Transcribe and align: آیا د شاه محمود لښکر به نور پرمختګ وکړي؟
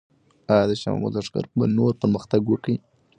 آیا 0.51 0.65
د 0.69 0.71
شاه 0.81 0.93
محمود 0.93 1.13
لښکر 1.17 1.45
به 1.57 1.65
نور 1.77 1.91
پرمختګ 2.01 2.41
وکړي؟ 2.47 2.75